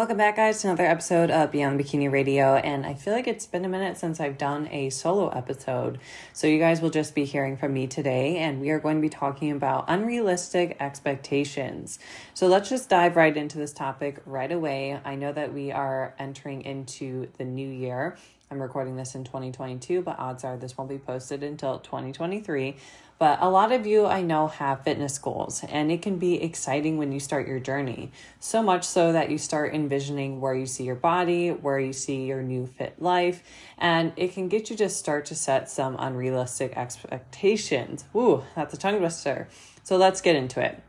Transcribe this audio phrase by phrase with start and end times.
[0.00, 2.54] Welcome back, guys, to another episode of Beyond Bikini Radio.
[2.54, 5.98] And I feel like it's been a minute since I've done a solo episode.
[6.32, 9.02] So, you guys will just be hearing from me today, and we are going to
[9.02, 11.98] be talking about unrealistic expectations.
[12.32, 14.98] So, let's just dive right into this topic right away.
[15.04, 18.16] I know that we are entering into the new year.
[18.52, 22.74] I'm recording this in 2022, but odds are this won't be posted until 2023.
[23.16, 26.98] But a lot of you I know have fitness goals, and it can be exciting
[26.98, 28.10] when you start your journey.
[28.40, 32.24] So much so that you start envisioning where you see your body, where you see
[32.24, 33.44] your new fit life,
[33.78, 38.04] and it can get you to start to set some unrealistic expectations.
[38.16, 39.46] Ooh, that's a tongue twister.
[39.84, 40.82] So let's get into it.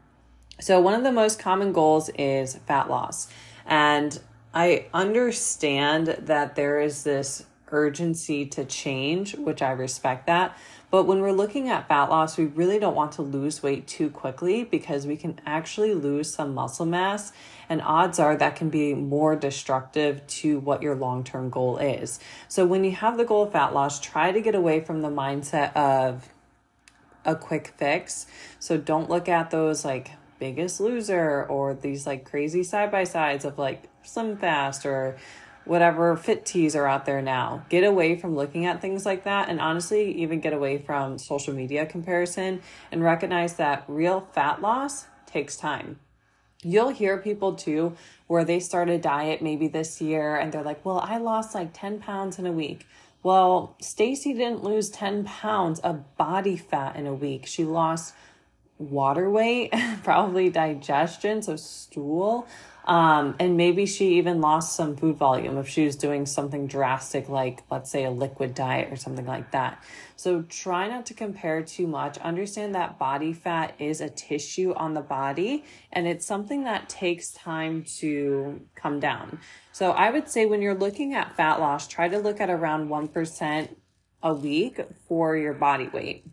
[0.60, 3.28] So, one of the most common goals is fat loss.
[3.68, 4.20] And
[4.52, 10.58] I understand that there is this urgency to change, which I respect that.
[10.90, 14.10] But when we're looking at fat loss, we really don't want to lose weight too
[14.10, 17.32] quickly because we can actually lose some muscle mass.
[17.70, 22.20] And odds are that can be more destructive to what your long term goal is.
[22.50, 25.10] So when you have the goal of fat loss, try to get away from the
[25.10, 26.28] mindset of
[27.24, 28.26] a quick fix.
[28.60, 33.46] So don't look at those like biggest loser or these like crazy side by sides
[33.46, 35.16] of like slim fast or
[35.66, 37.66] whatever fit teas are out there now.
[37.70, 41.54] Get away from looking at things like that and honestly even get away from social
[41.54, 46.00] media comparison and recognize that real fat loss takes time.
[46.64, 47.96] You'll hear people too
[48.28, 51.72] where they start a diet maybe this year and they're like, "Well, I lost like
[51.74, 52.86] 10 pounds in a week."
[53.24, 57.46] Well, Stacy didn't lose 10 pounds of body fat in a week.
[57.46, 58.16] She lost
[58.80, 59.74] water weight,
[60.04, 62.48] probably digestion, so stool,
[62.86, 67.30] um, and maybe she even lost some food volume if she was doing something drastic,
[67.30, 69.84] like let's say a liquid diet or something like that.
[70.16, 72.18] So try not to compare too much.
[72.20, 77.32] Understand that body fat is a tissue on the body and it's something that takes
[77.32, 79.40] time to come down.
[79.72, 82.90] So I would say when you're looking at fat loss, try to look at around
[82.90, 83.70] 1%
[84.24, 86.26] a week for your body weight.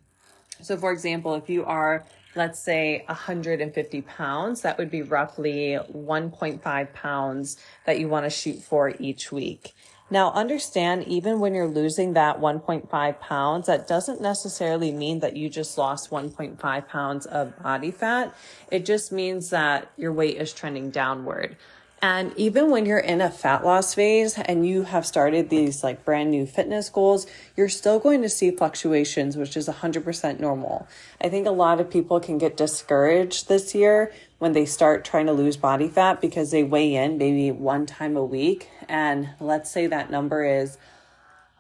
[0.61, 2.05] So, for example, if you are
[2.39, 8.63] let's say 150 pounds, that would be roughly 1.5 pounds that you want to shoot
[8.63, 9.75] for each week.
[10.11, 15.51] Now, understand, even when you're losing that 1.5 pounds, that doesn't necessarily mean that you
[15.51, 18.35] just lost 1.5 pounds of body fat.
[18.73, 21.59] It just means that your weight is trending downward.
[22.01, 26.05] And even when you're in a fat loss phase and you have started these like
[26.05, 27.27] brand new fitness goals,
[27.57, 30.87] you're still going to see fluctuations, which is 100% normal.
[31.21, 35.27] I think a lot of people can get discouraged this year when they start trying
[35.27, 38.69] to lose body fat because they weigh in maybe one time a week.
[38.89, 40.79] And let's say that number is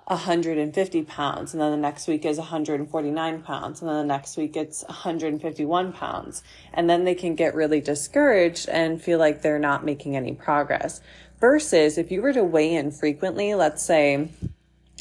[0.08, 4.56] 150 pounds and then the next week is 149 pounds and then the next week
[4.56, 6.42] it's 151 pounds.
[6.72, 11.00] And then they can get really discouraged and feel like they're not making any progress.
[11.40, 14.30] Versus if you were to weigh in frequently let's say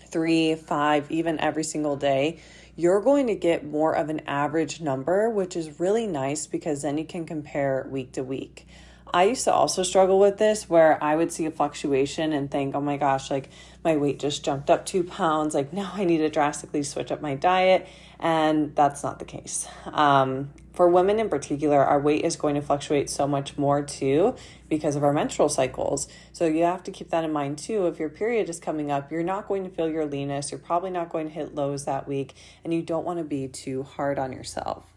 [0.07, 2.39] three five even every single day
[2.75, 6.97] you're going to get more of an average number which is really nice because then
[6.97, 8.67] you can compare week to week
[9.13, 12.75] I used to also struggle with this where I would see a fluctuation and think,
[12.75, 13.49] oh my gosh, like
[13.83, 15.53] my weight just jumped up two pounds.
[15.55, 17.87] Like now I need to drastically switch up my diet.
[18.19, 19.67] And that's not the case.
[19.85, 24.35] Um, for women in particular, our weight is going to fluctuate so much more too
[24.69, 26.07] because of our menstrual cycles.
[26.33, 27.87] So you have to keep that in mind too.
[27.87, 30.51] If your period is coming up, you're not going to feel your leanest.
[30.51, 33.47] You're probably not going to hit lows that week, and you don't want to be
[33.47, 34.96] too hard on yourself.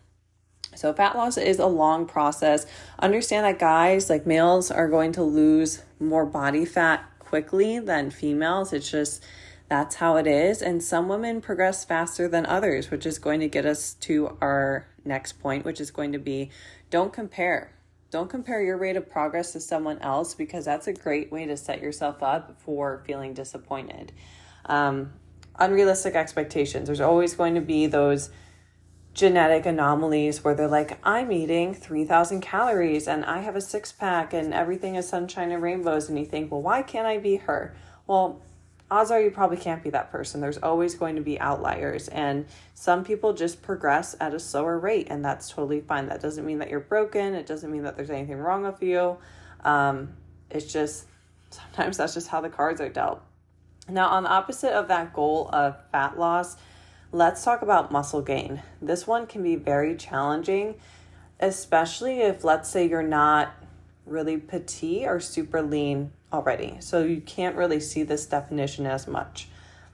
[0.74, 2.66] So, fat loss is a long process.
[2.98, 8.72] Understand that guys, like males, are going to lose more body fat quickly than females.
[8.72, 9.24] It's just
[9.68, 10.62] that's how it is.
[10.62, 14.86] And some women progress faster than others, which is going to get us to our
[15.04, 16.50] next point, which is going to be
[16.90, 17.72] don't compare.
[18.10, 21.56] Don't compare your rate of progress to someone else because that's a great way to
[21.56, 24.10] set yourself up for feeling disappointed.
[24.66, 25.12] Um,
[25.56, 26.88] unrealistic expectations.
[26.88, 28.30] There's always going to be those
[29.14, 34.32] genetic anomalies where they're like, I'm eating 3,000 calories and I have a six pack
[34.32, 36.08] and everything is sunshine and rainbows.
[36.08, 37.74] And you think, well, why can't I be her?
[38.06, 38.40] Well,
[38.90, 40.40] odds are you probably can't be that person.
[40.40, 45.06] There's always going to be outliers, and some people just progress at a slower rate,
[45.10, 46.08] and that's totally fine.
[46.08, 49.18] That doesn't mean that you're broken, it doesn't mean that there's anything wrong with you.
[49.64, 50.14] Um,
[50.50, 51.06] it's just
[51.50, 53.22] sometimes that's just how the cards are dealt.
[53.88, 56.56] Now, on the opposite of that goal of fat loss,
[57.12, 58.62] let's talk about muscle gain.
[58.80, 60.76] This one can be very challenging,
[61.40, 63.54] especially if, let's say, you're not
[64.06, 66.76] really petite or super lean already.
[66.80, 69.48] So you can't really see this definition as much.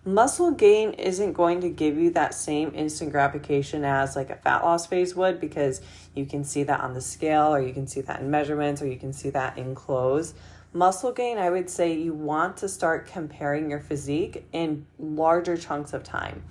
[0.05, 4.63] Muscle gain isn't going to give you that same instant gratification as like a fat
[4.63, 5.81] loss phase would because
[6.15, 8.87] you can see that on the scale or you can see that in measurements or
[8.87, 10.35] you can see that in clothes.
[10.73, 15.93] Muscle gain, I would say you want to start comparing your physique in larger chunks
[15.93, 16.45] of time.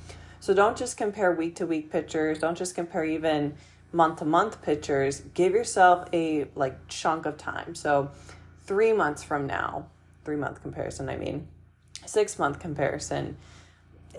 [0.46, 3.56] So don't just compare week to week pictures, don't just compare even
[3.92, 5.22] month to month pictures.
[5.34, 7.74] Give yourself a like chunk of time.
[7.74, 8.12] So
[8.62, 9.88] three months from now,
[10.24, 11.48] three month comparison, I mean,
[12.06, 13.38] six month comparison,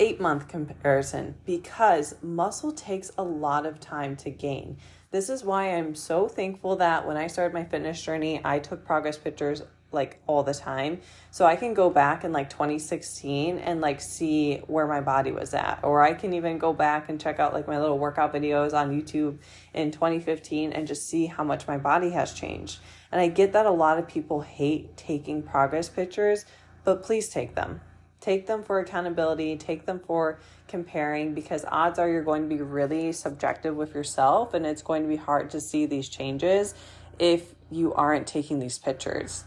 [0.00, 4.78] eight month comparison, because muscle takes a lot of time to gain.
[5.12, 8.84] This is why I'm so thankful that when I started my fitness journey, I took
[8.84, 11.00] progress pictures like all the time.
[11.30, 15.54] So I can go back in like 2016 and like see where my body was
[15.54, 15.80] at.
[15.82, 18.90] Or I can even go back and check out like my little workout videos on
[18.90, 19.38] YouTube
[19.74, 22.80] in 2015 and just see how much my body has changed.
[23.12, 26.44] And I get that a lot of people hate taking progress pictures,
[26.84, 27.80] but please take them.
[28.20, 32.60] Take them for accountability, take them for comparing because odds are you're going to be
[32.60, 36.74] really subjective with yourself and it's going to be hard to see these changes
[37.18, 39.44] if you aren't taking these pictures.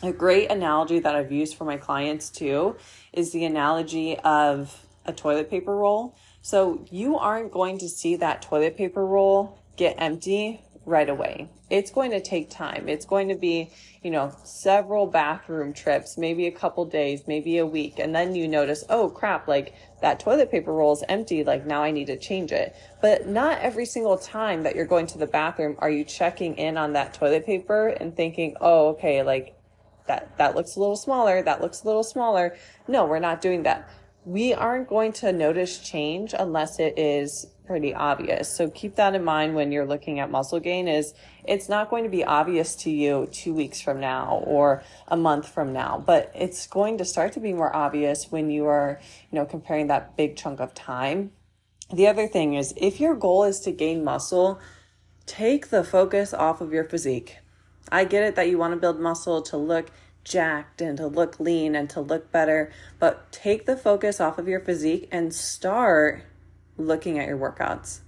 [0.00, 2.76] A great analogy that I've used for my clients too
[3.12, 6.14] is the analogy of a toilet paper roll.
[6.40, 11.48] So you aren't going to see that toilet paper roll get empty right away.
[11.68, 12.88] It's going to take time.
[12.88, 13.72] It's going to be,
[14.02, 17.98] you know, several bathroom trips, maybe a couple days, maybe a week.
[17.98, 21.42] And then you notice, oh crap, like that toilet paper roll is empty.
[21.42, 22.76] Like now I need to change it.
[23.02, 26.78] But not every single time that you're going to the bathroom are you checking in
[26.78, 29.57] on that toilet paper and thinking, oh, okay, like
[30.08, 31.42] that, that looks a little smaller.
[31.42, 32.56] That looks a little smaller.
[32.86, 33.88] No, we're not doing that.
[34.24, 38.54] We aren't going to notice change unless it is pretty obvious.
[38.54, 41.14] So keep that in mind when you're looking at muscle gain is
[41.44, 45.48] it's not going to be obvious to you 2 weeks from now or a month
[45.48, 49.00] from now, but it's going to start to be more obvious when you are,
[49.30, 51.30] you know, comparing that big chunk of time.
[51.92, 54.60] The other thing is if your goal is to gain muscle,
[55.26, 57.38] take the focus off of your physique.
[57.90, 59.90] I get it that you want to build muscle to look
[60.24, 64.46] jacked and to look lean and to look better, but take the focus off of
[64.46, 66.22] your physique and start
[66.76, 68.00] looking at your workouts.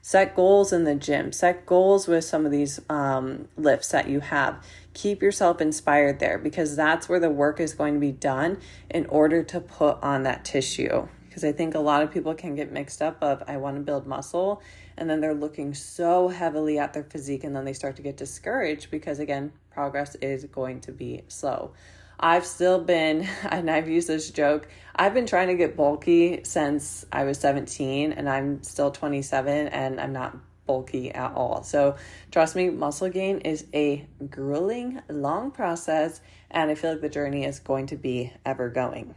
[0.00, 1.32] Set goals in the gym.
[1.32, 4.64] Set goals with some of these um, lifts that you have.
[4.94, 8.58] Keep yourself inspired there because that's where the work is going to be done
[8.88, 11.08] in order to put on that tissue.
[11.28, 13.82] Because I think a lot of people can get mixed up of I want to
[13.82, 14.62] build muscle
[14.98, 18.16] and then they're looking so heavily at their physique and then they start to get
[18.16, 21.72] discouraged because again, progress is going to be slow.
[22.20, 27.06] I've still been, and I've used this joke, I've been trying to get bulky since
[27.12, 30.36] I was 17 and I'm still 27 and I'm not
[30.66, 31.62] bulky at all.
[31.62, 31.96] So
[32.30, 36.20] trust me, muscle gain is a grueling, long process,
[36.50, 39.14] and I feel like the journey is going to be ever going.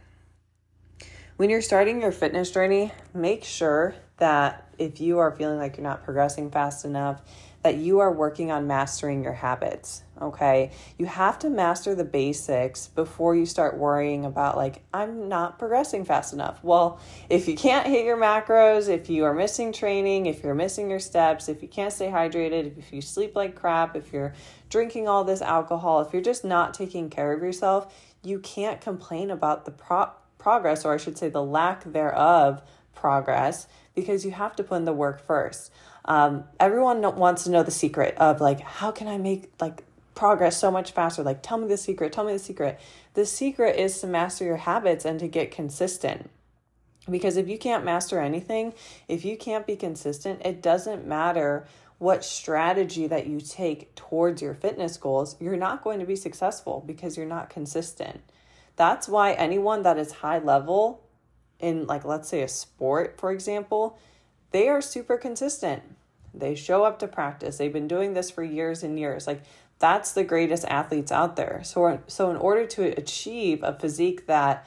[1.42, 5.82] When you're starting your fitness journey, make sure that if you are feeling like you're
[5.82, 7.20] not progressing fast enough,
[7.64, 10.04] that you are working on mastering your habits.
[10.20, 10.70] Okay.
[10.98, 16.04] You have to master the basics before you start worrying about, like, I'm not progressing
[16.04, 16.62] fast enough.
[16.62, 20.88] Well, if you can't hit your macros, if you are missing training, if you're missing
[20.88, 24.32] your steps, if you can't stay hydrated, if you sleep like crap, if you're
[24.70, 29.28] drinking all this alcohol, if you're just not taking care of yourself, you can't complain
[29.28, 32.62] about the pro- progress, or I should say, the lack thereof
[32.94, 35.72] progress, because you have to put in the work first.
[36.04, 39.84] Um, everyone wants to know the secret of like, how can I make like
[40.14, 41.22] progress so much faster?
[41.22, 42.80] Like, tell me the secret, tell me the secret.
[43.14, 46.28] The secret is to master your habits and to get consistent.
[47.10, 48.74] Because if you can't master anything,
[49.08, 51.66] if you can't be consistent, it doesn't matter
[51.98, 56.82] what strategy that you take towards your fitness goals, you're not going to be successful
[56.84, 58.20] because you're not consistent.
[58.76, 61.02] That's why anyone that is high level
[61.58, 63.98] in, like, let's say a sport, for example,
[64.52, 65.82] they are super consistent.
[66.34, 67.58] They show up to practice.
[67.58, 69.26] They've been doing this for years and years.
[69.26, 69.42] Like
[69.78, 71.60] that's the greatest athletes out there.
[71.64, 74.66] So so in order to achieve a physique that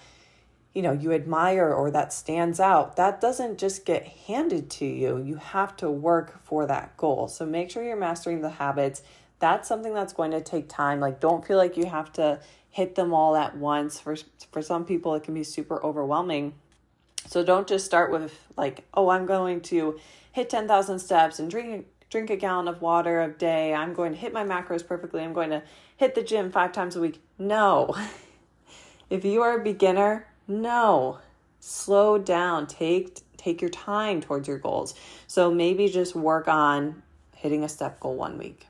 [0.74, 5.18] you know you admire or that stands out, that doesn't just get handed to you.
[5.18, 7.28] You have to work for that goal.
[7.28, 9.02] So make sure you're mastering the habits.
[9.40, 11.00] That's something that's going to take time.
[11.00, 12.40] Like don't feel like you have to
[12.76, 14.02] hit them all at once.
[14.02, 14.18] For
[14.52, 16.56] for some people it can be super overwhelming.
[17.26, 19.98] So don't just start with like, oh, I'm going to
[20.34, 23.74] hit 10,000 steps and drink drink a gallon of water a day.
[23.74, 25.24] I'm going to hit my macros perfectly.
[25.24, 25.64] I'm going to
[25.96, 27.22] hit the gym 5 times a week.
[27.40, 27.96] No.
[29.10, 31.20] if you are a beginner, no.
[31.62, 32.68] Slow down.
[32.68, 34.96] Take take your time towards your goals.
[35.28, 37.04] So maybe just work on
[37.38, 38.68] hitting a step goal one week.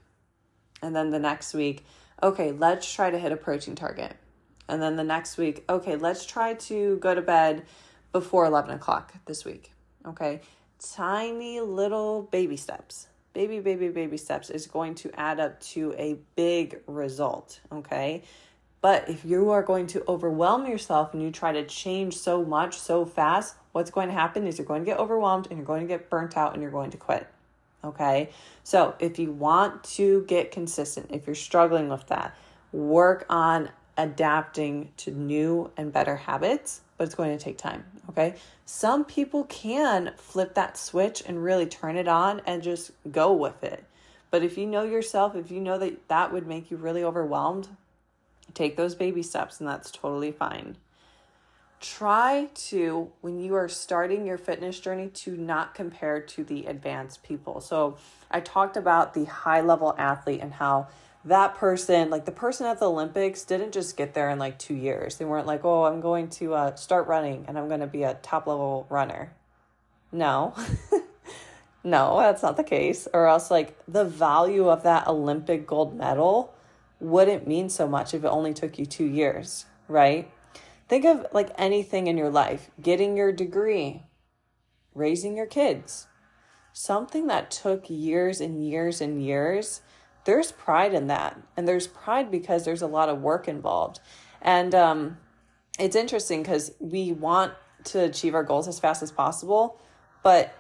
[0.84, 1.84] And then the next week,
[2.22, 4.16] okay, let's try to hit a protein target.
[4.68, 7.64] And then the next week, okay, let's try to go to bed
[8.12, 9.72] before 11 o'clock this week.
[10.08, 10.42] Okay,
[10.80, 13.08] tiny little baby steps.
[13.34, 17.60] Baby, baby, baby steps is going to add up to a big result.
[17.72, 18.24] Okay,
[18.82, 22.78] but if you are going to overwhelm yourself and you try to change so much
[22.78, 25.82] so fast, what's going to happen is you're going to get overwhelmed and you're going
[25.82, 27.28] to get burnt out and you're going to quit.
[27.86, 28.30] Okay.
[28.64, 32.36] So if you want to get consistent, if you're struggling with that,
[32.72, 37.86] work on adapting to new and better habits, but it's going to take time.
[38.10, 38.36] Okay.
[38.66, 43.64] Some people can flip that switch and really turn it on and just go with
[43.64, 43.84] it.
[44.32, 47.70] But if you know yourself, if you know that that would make you really overwhelmed,
[48.54, 50.78] take those baby steps and that's totally fine
[51.82, 57.24] try to when you are starting your fitness journey to not compare to the advanced
[57.24, 57.62] people.
[57.62, 57.98] So
[58.32, 60.88] i talked about the high level athlete and how
[61.26, 64.76] that person like the person at the olympics didn't just get there in like two
[64.76, 65.18] years.
[65.18, 68.04] They weren't like oh i'm going to uh, start running and i'm going to be
[68.04, 69.34] a top level runner.
[70.12, 70.54] No.
[71.84, 73.08] No that's not the case.
[73.14, 76.52] Or else like the value of that olympic gold medal
[77.00, 80.32] wouldn't mean so much if it only took you two years right
[80.88, 84.04] Think of like anything in your life getting your degree,
[84.94, 86.08] raising your kids,
[86.74, 89.82] something that took years and years and years.
[90.26, 91.40] There's pride in that.
[91.58, 94.00] And there's pride because there's a lot of work involved.
[94.42, 95.18] And um,
[95.80, 97.54] it's interesting because we want
[97.86, 99.80] to achieve our goals as fast as possible,
[100.24, 100.54] but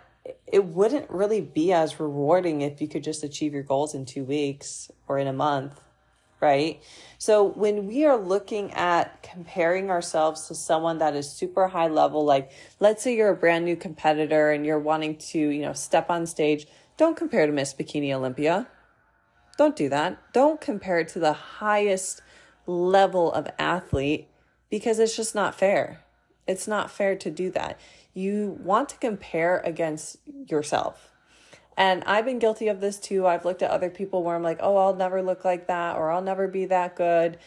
[0.48, 4.24] it wouldn't really be as rewarding if you could just achieve your goals in two
[4.24, 5.82] weeks or in a month
[6.42, 6.82] right?
[7.18, 12.26] So when we are looking at comparing ourselves to someone that is super high level,
[12.26, 16.10] like let's say you're a brand new competitor and you're wanting to, you know, step
[16.10, 18.68] on stage, don't compare to Miss Bikini Olympia.
[19.58, 20.34] Don't do that.
[20.34, 22.22] Don't compare it to the highest
[22.68, 24.28] level of athlete
[24.70, 26.02] because it's just not fair.
[26.48, 27.80] It's not fair to do that.
[28.14, 31.15] You want to compare against yourself
[31.78, 33.28] and I've been guilty of this too.
[33.28, 36.12] I've looked at other people where I'm like, oh, I'll never look like that or
[36.12, 37.38] I'll never be that good.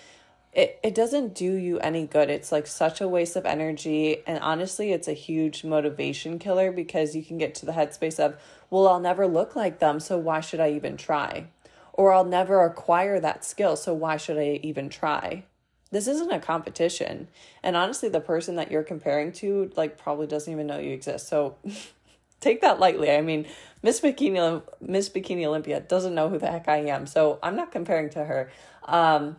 [0.52, 2.28] It, it doesn't do you any good.
[2.28, 4.22] It's like such a waste of energy.
[4.26, 8.36] And honestly, it's a huge motivation killer because you can get to the headspace of,
[8.70, 10.00] well, I'll never look like them.
[10.00, 11.46] So why should I even try?
[11.92, 13.76] Or I'll never acquire that skill.
[13.76, 15.44] So why should I even try?
[15.90, 17.28] This isn't a competition.
[17.62, 21.28] And honestly, the person that you're comparing to, like, probably doesn't even know you exist.
[21.28, 21.56] So
[22.40, 23.10] take that lightly.
[23.10, 23.46] I mean,
[23.82, 27.72] Miss Bikini Miss Bikini Olympia doesn't know who the heck I am, so I'm not
[27.72, 28.50] comparing to her.
[28.84, 29.36] Um,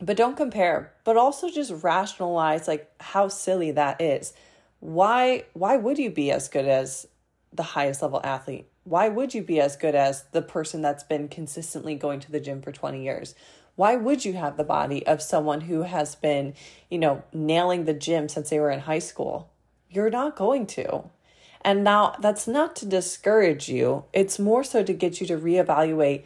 [0.00, 0.92] but don't compare.
[1.04, 4.32] But also just rationalize like how silly that is.
[4.80, 7.06] Why why would you be as good as
[7.52, 8.66] the highest level athlete?
[8.84, 12.38] Why would you be as good as the person that's been consistently going to the
[12.38, 13.34] gym for 20 years?
[13.74, 16.54] Why would you have the body of someone who has been,
[16.88, 19.50] you know, nailing the gym since they were in high school?
[19.90, 21.10] You're not going to.
[21.66, 26.22] And now that's not to discourage you, it's more so to get you to reevaluate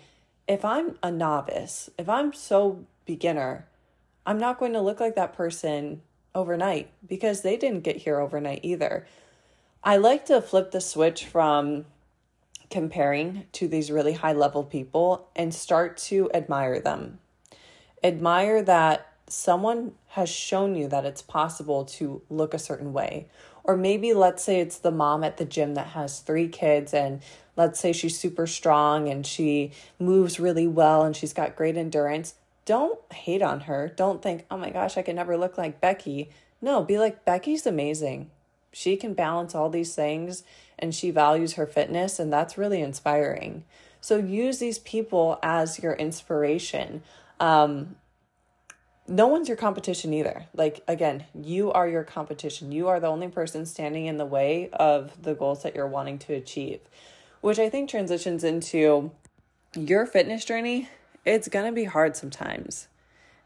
[0.47, 3.67] if I'm a novice, if I'm so beginner,
[4.27, 6.03] I'm not going to look like that person
[6.35, 9.07] overnight because they didn't get here overnight either.
[9.83, 11.87] I like to flip the switch from
[12.69, 17.19] comparing to these really high level people and start to admire them.
[18.05, 23.29] Admire that someone has shown you that it's possible to look a certain way
[23.65, 27.21] or maybe let's say it's the mom at the gym that has three kids and
[27.57, 32.35] let's say she's super strong and she moves really well and she's got great endurance.
[32.65, 33.93] Don't hate on her.
[33.97, 36.31] Don't think, oh my gosh, I can never look like Becky.
[36.63, 38.31] No, be like, Becky's amazing.
[38.73, 40.45] She can balance all these things
[40.79, 43.65] and she values her fitness, and that's really inspiring.
[44.01, 47.03] So use these people as your inspiration.
[47.39, 47.97] Um,
[49.11, 50.47] no one's your competition either.
[50.55, 52.71] Like, again, you are your competition.
[52.71, 56.19] You are the only person standing in the way of the goals that you're wanting
[56.21, 56.81] to achieve,
[57.41, 59.11] which I think transitions into
[59.75, 60.89] your fitness journey.
[61.25, 62.87] It's going to be hard sometimes.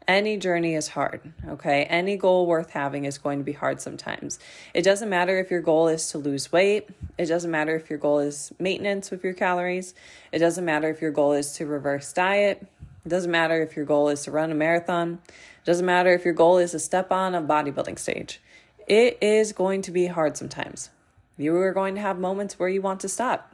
[0.07, 1.85] Any journey is hard, okay?
[1.85, 4.37] Any goal worth having is going to be hard sometimes.
[4.75, 6.87] It doesn't matter if your goal is to lose weight.
[7.17, 9.95] It doesn't matter if your goal is maintenance with your calories.
[10.31, 12.67] It doesn't matter if your goal is to reverse diet.
[13.03, 15.19] It doesn't matter if your goal is to run a marathon.
[15.65, 18.39] Doesn't matter if your goal is to step on a bodybuilding stage.
[18.87, 20.91] It is going to be hard sometimes.
[21.37, 23.51] You are going to have moments where you want to stop.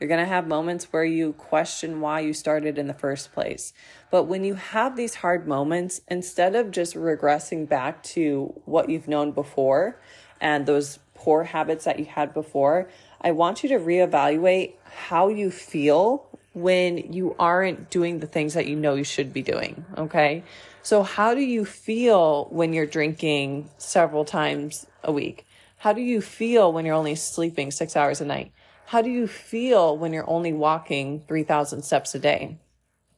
[0.00, 3.72] You're going to have moments where you question why you started in the first place.
[4.10, 9.08] But when you have these hard moments, instead of just regressing back to what you've
[9.08, 10.00] known before
[10.40, 15.52] and those poor habits that you had before, I want you to reevaluate how you
[15.52, 19.84] feel when you aren't doing the things that you know you should be doing.
[19.98, 20.44] Okay.
[20.82, 25.46] So, how do you feel when you're drinking several times a week?
[25.78, 28.52] How do you feel when you're only sleeping six hours a night?
[28.86, 32.58] How do you feel when you're only walking 3,000 steps a day?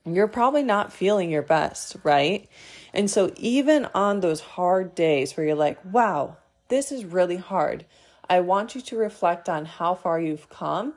[0.04, 2.48] You're probably not feeling your best, right?
[2.94, 6.38] And so, even on those hard days where you're like, wow,
[6.68, 7.84] this is really hard,
[8.28, 10.94] I want you to reflect on how far you've come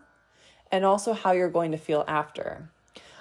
[0.72, 2.70] and also how you're going to feel after.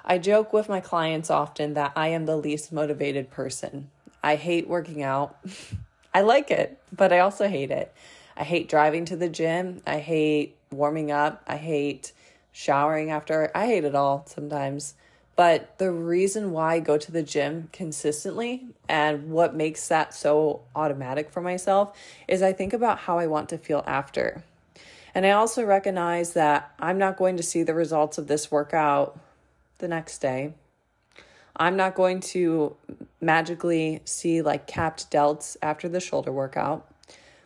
[0.05, 3.91] I joke with my clients often that I am the least motivated person.
[4.23, 5.37] I hate working out.
[6.15, 7.93] I like it, but I also hate it.
[8.37, 9.83] I hate driving to the gym.
[9.87, 11.43] I hate warming up.
[11.47, 12.13] I hate
[12.53, 13.51] showering after.
[13.55, 14.95] I hate it all sometimes.
[15.37, 20.63] But the reason why I go to the gym consistently and what makes that so
[20.75, 24.43] automatic for myself is I think about how I want to feel after.
[25.19, 29.19] And I also recognize that I'm not going to see the results of this workout
[29.79, 30.55] the next day.
[31.57, 32.77] I'm not going to
[33.21, 36.87] magically see like capped delts after the shoulder workout.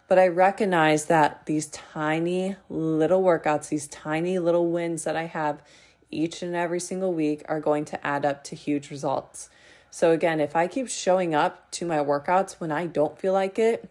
[0.07, 5.63] But I recognize that these tiny little workouts, these tiny little wins that I have
[6.11, 9.49] each and every single week are going to add up to huge results.
[9.91, 13.59] So, again, if I keep showing up to my workouts when I don't feel like
[13.59, 13.89] it,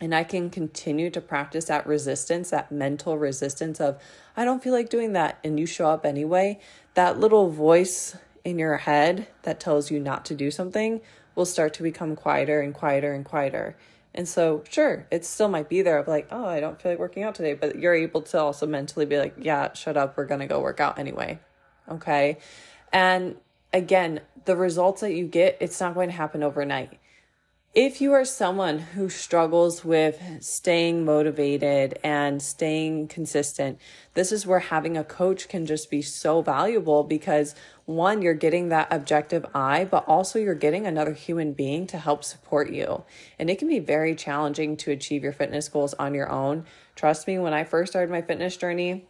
[0.00, 4.00] and I can continue to practice that resistance, that mental resistance of,
[4.36, 6.58] I don't feel like doing that, and you show up anyway,
[6.94, 11.00] that little voice in your head that tells you not to do something
[11.34, 13.76] will start to become quieter and quieter and quieter.
[14.14, 16.98] And so, sure, it still might be there of like, oh, I don't feel like
[16.98, 20.26] working out today, but you're able to also mentally be like, yeah, shut up, we're
[20.26, 21.38] to go work out anyway.
[21.88, 22.38] Okay.
[22.92, 23.36] And
[23.72, 26.98] again, the results that you get, it's not going to happen overnight
[27.72, 33.78] if you are someone who struggles with staying motivated and staying consistent,
[34.14, 37.54] this is where having a coach can just be so valuable because
[37.84, 42.24] one, you're getting that objective eye, but also you're getting another human being to help
[42.24, 43.04] support you.
[43.38, 46.64] And it can be very challenging to achieve your fitness goals on your own.
[46.96, 49.06] Trust me, when I first started my fitness journey,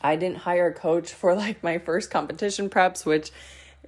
[0.00, 3.30] I didn't hire a coach for like my first competition preps, which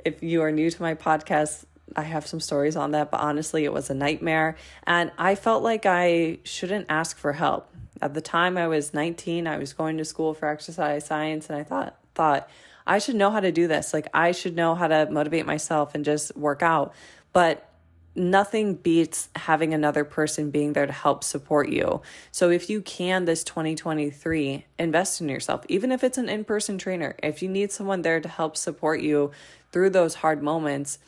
[0.04, 1.64] if you are new to my podcast,
[1.96, 4.56] I have some stories on that, but honestly, it was a nightmare.
[4.86, 7.70] And I felt like I shouldn't ask for help.
[8.02, 11.58] At the time I was 19, I was going to school for exercise science, and
[11.58, 12.48] I thought, thought,
[12.86, 13.94] I should know how to do this.
[13.94, 16.94] Like, I should know how to motivate myself and just work out.
[17.32, 17.68] But
[18.16, 22.00] nothing beats having another person being there to help support you.
[22.30, 27.16] So if you can this 2023 invest in yourself even if it's an in-person trainer.
[27.22, 29.32] If you need someone there to help support you
[29.72, 30.98] through those hard moments,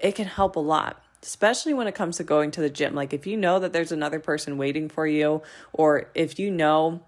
[0.00, 2.94] it can help a lot especially when it comes to going to the gym.
[2.94, 7.00] Like if you know that there's another person waiting for you, or if you know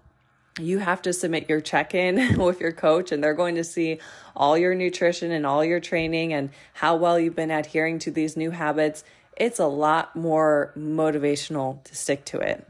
[0.59, 3.99] you have to submit your check in with your coach and they're going to see
[4.35, 8.37] all your nutrition and all your training and how well you've been adhering to these
[8.37, 9.03] new habits,
[9.35, 12.67] it's a lot more motivational to stick to it.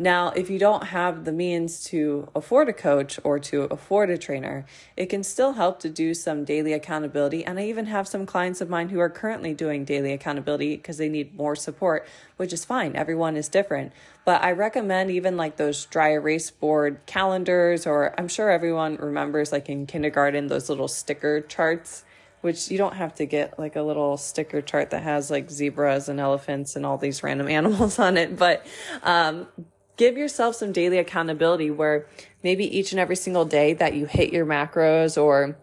[0.00, 4.16] Now, if you don't have the means to afford a coach or to afford a
[4.16, 4.64] trainer,
[4.96, 7.44] it can still help to do some daily accountability.
[7.44, 10.96] And I even have some clients of mine who are currently doing daily accountability because
[10.96, 12.08] they need more support,
[12.38, 12.96] which is fine.
[12.96, 13.92] Everyone is different.
[14.24, 19.52] But I recommend even like those dry erase board calendars, or I'm sure everyone remembers
[19.52, 22.04] like in kindergarten, those little sticker charts
[22.40, 26.08] which you don't have to get like a little sticker chart that has like zebras
[26.08, 28.38] and elephants and all these random animals on it.
[28.38, 28.64] But
[29.02, 29.46] um,
[30.00, 32.06] give yourself some daily accountability where
[32.42, 35.58] maybe each and every single day that you hit your macros or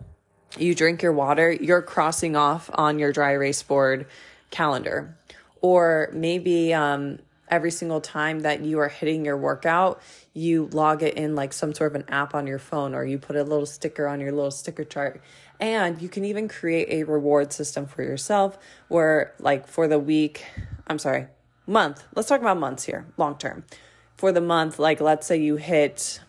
[0.60, 4.06] you drink your water, you're crossing off on your dry erase board
[4.52, 5.18] calendar.
[5.60, 7.18] Or maybe um,
[7.50, 10.04] every single time that you are hitting your workout,
[10.36, 13.18] you log it in like some sort of an app on your phone or you
[13.18, 15.20] put a little sticker on your little sticker chart.
[15.60, 20.46] And you can even create a reward system for yourself where, like, for the week,
[20.86, 21.26] I'm sorry,
[21.66, 23.64] month, let's talk about months here, long term
[24.18, 26.20] for the month, like let's say you hit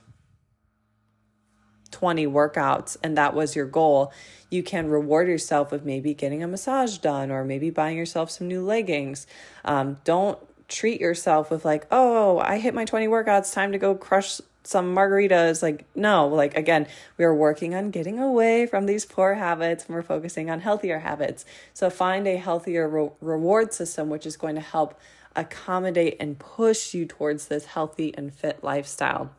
[1.91, 4.13] 20 workouts and that was your goal,
[4.51, 8.47] you can reward yourself with maybe getting a massage done or maybe buying yourself some
[8.47, 9.27] new leggings.
[9.65, 13.95] Um, don't treat yourself with like, oh, I hit my 20 workouts, time to go
[13.95, 15.63] crush some margaritas.
[15.63, 19.95] Like, no, like again, we are working on getting away from these poor habits and
[19.95, 21.47] we're focusing on healthier habits.
[21.73, 24.99] So find a healthier re- reward system, which is going to help
[25.39, 29.31] accommodate and push you towards this healthy and fit lifestyle.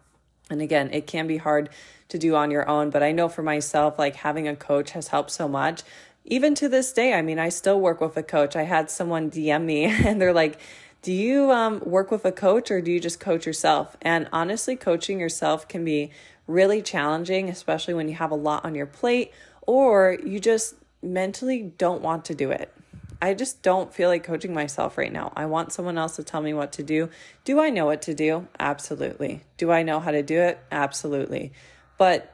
[0.49, 1.69] And again, it can be hard
[2.07, 5.09] to do on your own, but I know for myself, like having a coach has
[5.09, 5.83] helped so much.
[6.25, 8.55] Even to this day, I mean, I still work with a coach.
[8.55, 10.59] I had someone DM me and they're like,
[11.01, 13.95] do you um, work with a coach or do you just coach yourself?
[14.01, 16.11] And honestly, coaching yourself can be
[16.47, 19.31] really challenging, especially when you have a lot on your plate
[19.61, 22.73] or you just mentally don't want to do it.
[23.21, 25.33] I just don't feel like coaching myself right now.
[25.35, 27.09] I want someone else to tell me what to do.
[27.43, 28.47] Do I know what to do?
[28.59, 29.41] Absolutely.
[29.57, 30.59] Do I know how to do it?
[30.71, 31.51] Absolutely.
[31.97, 32.33] But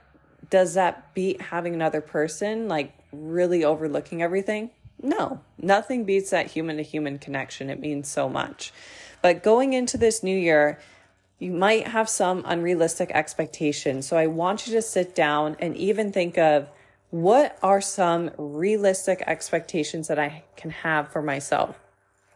[0.50, 4.70] does that beat having another person like really overlooking everything?
[5.02, 7.70] No, nothing beats that human to human connection.
[7.70, 8.72] It means so much.
[9.22, 10.80] But going into this new year,
[11.40, 14.08] you might have some unrealistic expectations.
[14.08, 16.70] So I want you to sit down and even think of
[17.12, 21.80] what are some realistic expectations that I can have for myself?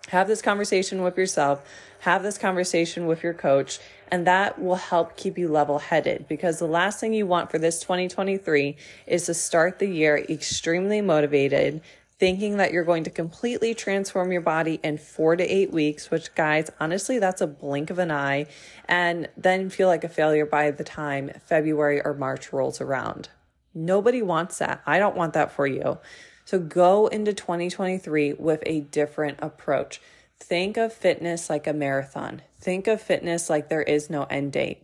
[0.09, 1.63] Have this conversation with yourself,
[1.99, 3.79] have this conversation with your coach,
[4.11, 7.59] and that will help keep you level headed because the last thing you want for
[7.59, 11.81] this 2023 is to start the year extremely motivated,
[12.17, 16.33] thinking that you're going to completely transform your body in four to eight weeks, which,
[16.35, 18.45] guys, honestly, that's a blink of an eye,
[18.87, 23.29] and then feel like a failure by the time February or March rolls around.
[23.73, 24.81] Nobody wants that.
[24.85, 25.99] I don't want that for you.
[26.45, 30.01] So go into 2023 with a different approach.
[30.39, 32.41] Think of fitness like a marathon.
[32.59, 34.83] Think of fitness like there is no end date.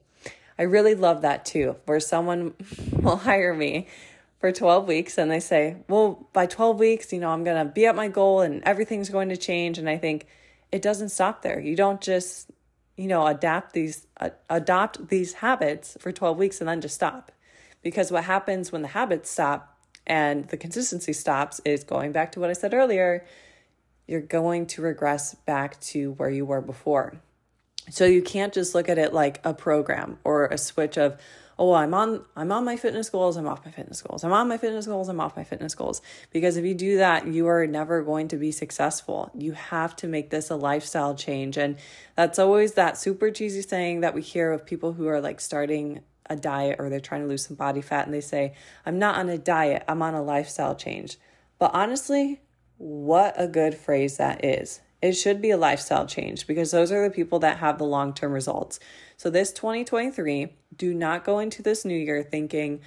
[0.60, 2.54] I really love that too, where someone
[2.92, 3.88] will hire me
[4.40, 7.72] for 12 weeks and they say, Well, by 12 weeks, you know, I'm going to
[7.72, 9.78] be at my goal and everything's going to change.
[9.78, 10.28] And I think
[10.72, 11.60] it doesn't stop there.
[11.60, 12.52] You don't just,
[12.96, 17.32] you know, adapt these, uh, adopt these habits for 12 weeks and then just stop.
[17.86, 22.40] Because what happens when the habits stop and the consistency stops is going back to
[22.40, 23.24] what I said earlier,
[24.08, 27.22] you're going to regress back to where you were before.
[27.92, 31.22] So you can't just look at it like a program or a switch of,
[31.58, 34.48] oh i'm on i'm on my fitness goals i'm off my fitness goals i'm on
[34.48, 37.66] my fitness goals i'm off my fitness goals because if you do that you are
[37.68, 41.78] never going to be successful you have to make this a lifestyle change and
[42.16, 46.02] that's always that super cheesy saying that we hear of people who are like starting
[46.30, 48.54] a diet or they're trying to lose some body fat and they say,
[48.86, 51.18] I'm not on a diet, I'm on a lifestyle change.
[51.60, 52.42] But honestly,
[52.78, 54.82] what a good phrase that is.
[55.02, 58.14] It should be a lifestyle change because those are the people that have the long
[58.14, 58.80] term results.
[59.18, 62.82] So, this 2023, do not go into this new year thinking,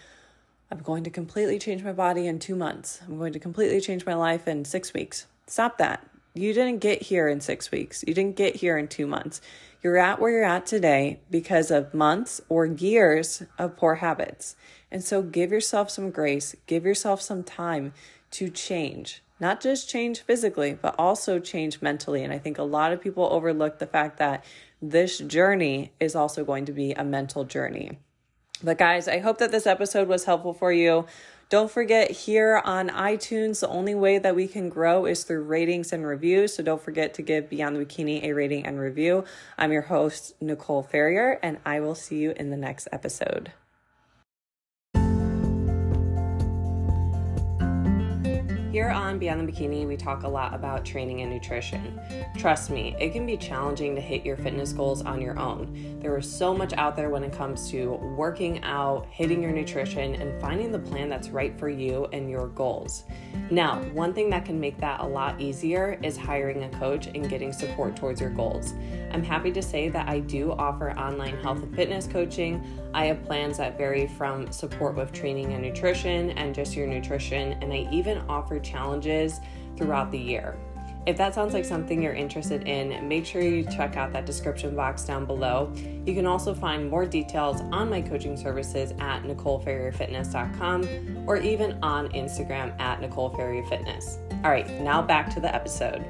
[0.70, 3.00] I'm going to completely change my body in two months.
[3.06, 5.26] I'm going to completely change my life in six weeks.
[5.46, 6.06] Stop that.
[6.34, 8.04] You didn't get here in six weeks.
[8.06, 9.40] You didn't get here in two months.
[9.82, 14.56] You're at where you're at today because of months or years of poor habits.
[14.90, 17.92] And so give yourself some grace, give yourself some time
[18.32, 19.22] to change.
[19.40, 22.24] Not just change physically, but also change mentally.
[22.24, 24.44] And I think a lot of people overlook the fact that
[24.82, 27.98] this journey is also going to be a mental journey.
[28.62, 31.06] But guys, I hope that this episode was helpful for you.
[31.48, 35.92] Don't forget here on iTunes, the only way that we can grow is through ratings
[35.92, 36.54] and reviews.
[36.54, 39.24] So don't forget to give Beyond the Bikini a rating and review.
[39.56, 43.52] I'm your host, Nicole Ferrier, and I will see you in the next episode.
[48.70, 51.98] Here on Beyond the Bikini, we talk a lot about training and nutrition.
[52.36, 55.98] Trust me, it can be challenging to hit your fitness goals on your own.
[56.02, 60.16] There is so much out there when it comes to working out, hitting your nutrition,
[60.16, 63.04] and finding the plan that's right for you and your goals.
[63.50, 67.26] Now, one thing that can make that a lot easier is hiring a coach and
[67.26, 68.74] getting support towards your goals.
[69.12, 72.62] I'm happy to say that I do offer online health and fitness coaching.
[72.94, 77.52] I have plans that vary from support with training and nutrition and just your nutrition,
[77.62, 79.40] and I even offer challenges
[79.76, 80.56] throughout the year.
[81.06, 84.76] If that sounds like something you're interested in, make sure you check out that description
[84.76, 85.72] box down below.
[86.04, 92.10] You can also find more details on my coaching services at NicoleFerrierFitness.com or even on
[92.10, 94.44] Instagram at NicoleFerrierFitness.
[94.44, 96.04] All right, now back to the episode.